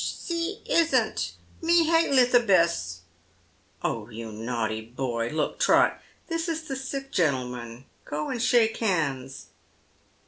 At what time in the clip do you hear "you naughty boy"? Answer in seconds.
4.09-5.29